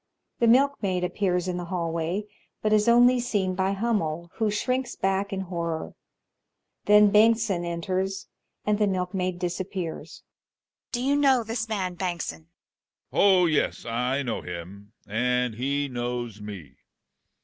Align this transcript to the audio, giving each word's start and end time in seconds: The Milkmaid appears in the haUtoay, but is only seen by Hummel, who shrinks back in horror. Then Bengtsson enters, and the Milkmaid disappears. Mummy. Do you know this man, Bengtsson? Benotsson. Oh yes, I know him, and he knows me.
The 0.39 0.47
Milkmaid 0.47 1.03
appears 1.03 1.47
in 1.47 1.57
the 1.57 1.67
haUtoay, 1.67 2.23
but 2.63 2.73
is 2.73 2.87
only 2.87 3.19
seen 3.19 3.53
by 3.53 3.73
Hummel, 3.73 4.31
who 4.37 4.49
shrinks 4.49 4.95
back 4.95 5.31
in 5.31 5.41
horror. 5.41 5.93
Then 6.85 7.11
Bengtsson 7.11 7.63
enters, 7.63 8.27
and 8.65 8.79
the 8.79 8.87
Milkmaid 8.87 9.37
disappears. 9.37 10.23
Mummy. 10.23 10.89
Do 10.93 11.07
you 11.07 11.15
know 11.17 11.43
this 11.43 11.69
man, 11.69 11.93
Bengtsson? 11.97 12.47
Benotsson. 13.11 13.13
Oh 13.13 13.45
yes, 13.45 13.85
I 13.85 14.23
know 14.23 14.41
him, 14.41 14.91
and 15.07 15.53
he 15.53 15.87
knows 15.87 16.41
me. 16.41 16.77